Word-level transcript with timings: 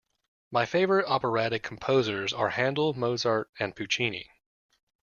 My 0.49 0.65
favourite 0.65 1.05
operatic 1.05 1.61
composers 1.61 2.33
are 2.33 2.49
Handel, 2.49 2.93
Mozart 2.95 3.51
and 3.59 3.75
Puccini 3.75 4.31